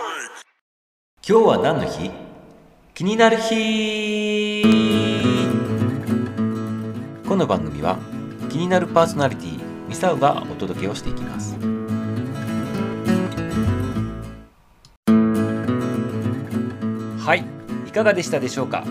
[0.00, 2.10] 今日は何の日？
[2.94, 4.62] 気になる日。
[7.28, 7.98] この番組は
[8.48, 11.54] 気になるパーソナリティミサウがお届けをしていきます。
[17.22, 17.44] はい。
[17.86, 18.86] いかがでしたでしょうか？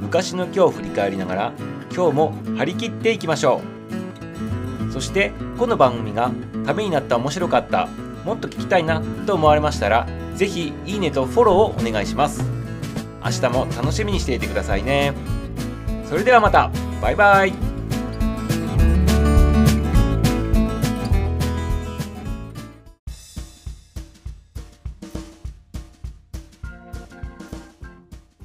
[0.00, 1.52] 昔の今日を振り返りながら
[1.94, 3.60] 今日も張り切っていきましょ
[4.88, 4.90] う。
[4.90, 6.30] そしてこの番組が
[6.64, 7.88] ためになった面白かった
[8.24, 10.06] もっと聞きたいなと思われましたら
[10.40, 12.42] ぜひいいねとフォローをお願いします。
[13.22, 15.12] 明日も楽しみにしていてくださいね。
[16.08, 16.70] それではまた。
[17.02, 17.52] バイバイ。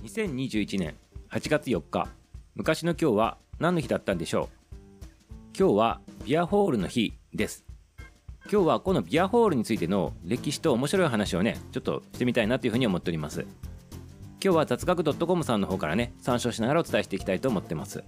[0.03, 0.95] 2021年
[1.29, 2.09] 8月4日
[2.55, 4.75] 昔の今日は何の日だったんでしょう。
[5.57, 7.64] 今日はビアホールの日です。
[8.51, 13.45] 今日はこのビアホールについての歴史と面白い話をねちょっとしてみたいなというふうに思っております。
[14.43, 18.03] 今日は雑学 .com さんの方からね参照しながらお伝えしていきたいと思ってます。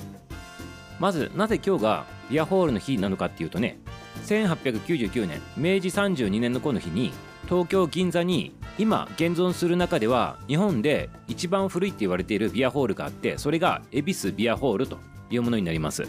[0.99, 3.79] まずなぜ今日がビアホールの日なのかっていうとね
[4.25, 7.11] 1899年明治32年のこの日に
[7.45, 14.99] 東京銀座に今現存する中では日本で一番古いって言われているビアホールがあってそれが恵比寿ビアホールと
[15.31, 16.07] いうものになります。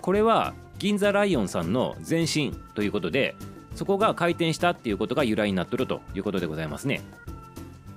[0.00, 3.34] これは銀座ライオンさんの前身ということで
[3.74, 7.00] そこが開店したっていうことが由来になっとるということでございますね。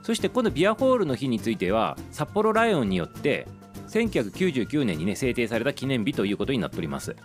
[0.03, 3.47] そしてこのビアホールの日については札幌ライオンによって
[3.87, 7.15] 1999年にね制定された記念日ということになっております。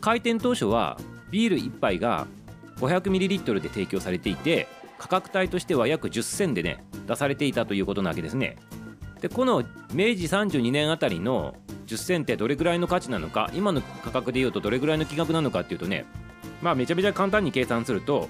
[0.00, 0.98] 開店当初は
[1.30, 2.26] ビール1杯が
[2.78, 4.66] 500ml で提供されていて
[4.98, 8.56] 価格帯としては約10銭でね出されていたということなわけですね。
[9.20, 11.54] でこの明治32年あたりの
[11.90, 16.06] 10銭ってどれぐらいの価値なのか今の価格でいうとどれぐらいの金額なのかっていうとね
[16.62, 18.28] まあめちゃめちゃ簡単に計算すると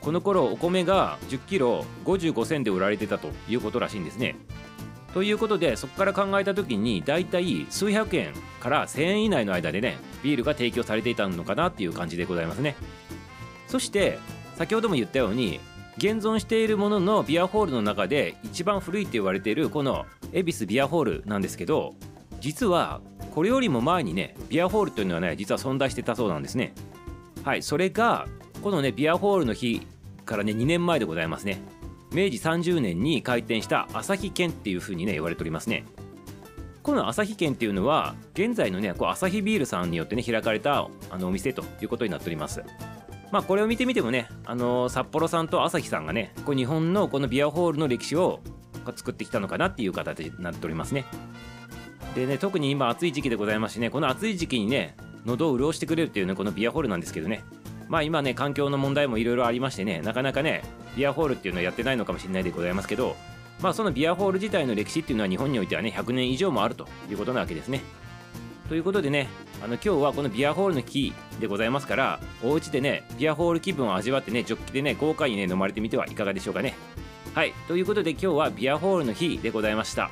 [0.00, 4.34] この頃お米が 10kg55 銭で売られてたということらしいんですね。
[5.14, 12.76] ということでそこから考えた時にだいたい数百円から1000円以内の間でねビールが提供されていたのかなっていう感じでございますね。
[13.68, 14.18] そして
[14.56, 15.60] 先ほども言ったように
[15.98, 21.94] 現存しているもののビアホールの中で一番古いって言われているこの恵比寿ビアホールなんですけど
[22.42, 23.00] 実は
[23.34, 26.74] これよりも前にねビアホールというのはね実は存在してたそうなんですね。
[27.44, 28.26] はいそれが
[28.62, 29.86] このねビアホールの日
[30.26, 31.62] からね2年前でございますね。
[32.10, 35.84] 明治30年に開店した旭軒っていう風にね言われておりますね。
[36.82, 42.64] この旭軒っていうのは現在のねこう旭ビールさんによってね開かれたあのお店ということになっております。
[43.30, 48.40] まあこれを見てみてもねあの札幌さんと旭さんがねこう日本のこのビアホールの歴史を
[48.96, 51.04] 作ってきたのかなっていう形になっておりますね。
[52.14, 57.44] でね特に今暑い時期でございますしねこの暑い時期にね喉を潤してくれるっていうねこのビアホールなんですけどね。
[57.88, 60.62] まあ今ね環境の問題もいろいろありましてねなかなかね
[60.96, 63.16] ビアホールっていうのはやってないのかもしれないでございますけど
[63.60, 67.82] まあそのビアホール自体の歴史っていうのは日本においてはね100年以上もあるということなわけですね。
[68.68, 69.28] ということでね
[69.62, 76.74] あの今日はこのビアホールの木でございますからお家でねビアホール気分を味わってねジョッキでね豪快にね飲まれてみてはいかがでしょうかね。
[77.34, 80.10] はいということで今日はビアホールの日でございました。